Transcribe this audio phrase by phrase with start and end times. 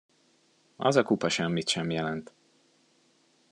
[0.75, 2.33] Az a kupa semmit sem jelent.